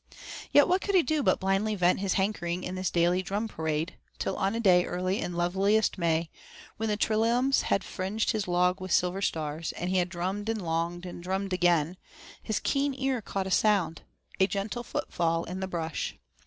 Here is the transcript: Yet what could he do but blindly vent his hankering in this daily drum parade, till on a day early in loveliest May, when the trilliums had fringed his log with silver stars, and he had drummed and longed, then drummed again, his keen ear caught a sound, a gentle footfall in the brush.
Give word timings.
Yet 0.51 0.67
what 0.67 0.81
could 0.81 0.95
he 0.95 1.03
do 1.03 1.21
but 1.21 1.39
blindly 1.39 1.75
vent 1.75 1.99
his 1.99 2.13
hankering 2.15 2.63
in 2.63 2.73
this 2.73 2.89
daily 2.89 3.21
drum 3.21 3.47
parade, 3.47 3.97
till 4.17 4.35
on 4.35 4.55
a 4.55 4.59
day 4.59 4.83
early 4.83 5.19
in 5.19 5.33
loveliest 5.33 5.99
May, 5.99 6.31
when 6.77 6.89
the 6.89 6.97
trilliums 6.97 7.61
had 7.65 7.83
fringed 7.83 8.31
his 8.31 8.47
log 8.47 8.81
with 8.81 8.91
silver 8.91 9.21
stars, 9.21 9.73
and 9.73 9.91
he 9.91 9.97
had 9.97 10.09
drummed 10.09 10.49
and 10.49 10.59
longed, 10.59 11.03
then 11.03 11.21
drummed 11.21 11.53
again, 11.53 11.97
his 12.41 12.59
keen 12.59 12.95
ear 12.97 13.21
caught 13.21 13.45
a 13.45 13.51
sound, 13.51 14.01
a 14.39 14.47
gentle 14.47 14.83
footfall 14.83 15.43
in 15.43 15.59
the 15.59 15.67
brush. 15.67 16.17